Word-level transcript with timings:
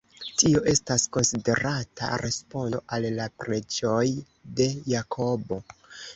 Tio 0.43 0.61
estas 0.69 1.03
konsiderata 1.17 2.09
respondo 2.23 2.81
al 2.97 3.07
la 3.19 3.29
preĝoj 3.45 4.03
de 4.63 4.69
Jakobo. 4.97 5.63